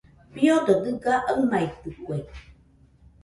Fiodo 0.33 0.73
dɨga 0.83 1.13
aɨmaitɨkue. 1.31 2.17